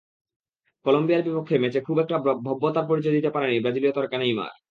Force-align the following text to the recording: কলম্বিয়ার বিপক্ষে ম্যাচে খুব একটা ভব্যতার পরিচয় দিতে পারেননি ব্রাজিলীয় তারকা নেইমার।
কলম্বিয়ার 0.85 1.25
বিপক্ষে 1.27 1.55
ম্যাচে 1.61 1.79
খুব 1.81 1.97
একটা 1.99 2.15
ভব্যতার 2.45 2.85
পরিচয় 2.89 3.15
দিতে 3.17 3.29
পারেননি 3.35 3.57
ব্রাজিলীয় 3.63 3.93
তারকা 3.95 4.17
নেইমার। 4.17 4.51